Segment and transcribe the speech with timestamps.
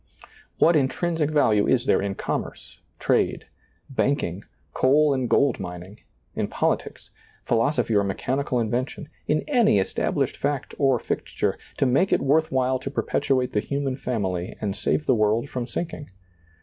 [0.57, 3.45] What intrinsic value is there in commerce, trade,
[3.87, 4.43] banking,
[4.73, 5.99] coal and gold mining,
[6.33, 7.11] in politics,
[7.47, 12.51] philoso phy or mechanical invention, in any established fact or fixture, to make it worth
[12.51, 16.09] while to perpetuate the human family and save the world from sinking